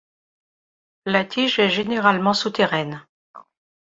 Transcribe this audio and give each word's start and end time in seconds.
La 1.05 1.25
tige 1.25 1.59
est 1.59 1.69
généralement 1.69 2.33
souterraine. 2.33 3.05